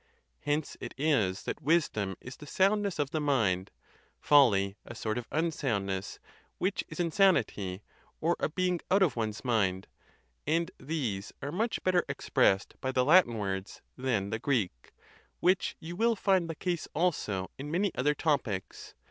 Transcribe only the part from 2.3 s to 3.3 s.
the soundness of the